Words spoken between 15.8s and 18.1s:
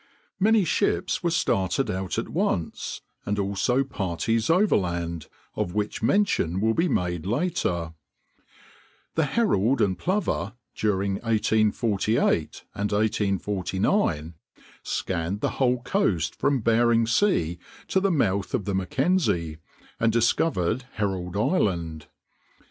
coast from Bering Sea to the